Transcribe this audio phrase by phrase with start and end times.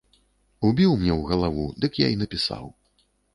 [0.69, 2.65] Убіў мне ў галаву, дык я і напісаў.